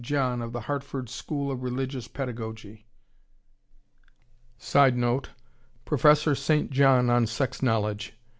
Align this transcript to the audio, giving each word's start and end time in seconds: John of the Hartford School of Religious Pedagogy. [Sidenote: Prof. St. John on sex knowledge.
John 0.03 0.41
of 0.41 0.51
the 0.51 0.61
Hartford 0.61 1.09
School 1.09 1.51
of 1.51 1.61
Religious 1.61 2.07
Pedagogy. 2.07 2.87
[Sidenote: 4.57 5.29
Prof. 5.85 6.17
St. 6.35 6.71
John 6.71 7.11
on 7.11 7.27
sex 7.27 7.61
knowledge. 7.61 8.13